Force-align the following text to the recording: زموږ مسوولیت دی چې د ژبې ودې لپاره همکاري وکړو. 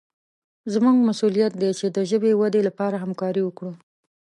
زموږ 0.73 0.97
مسوولیت 1.07 1.53
دی 1.61 1.71
چې 1.79 1.87
د 1.95 1.97
ژبې 2.09 2.31
ودې 2.39 2.61
لپاره 2.67 2.95
همکاري 3.03 3.41
وکړو. 3.43 3.71